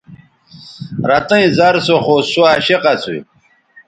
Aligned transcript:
رتئیں 1.09 1.47
زَر 1.57 1.75
سو 1.85 1.95
خو 2.05 2.15
سوعشق 2.33 2.83
اسُو 2.93 3.15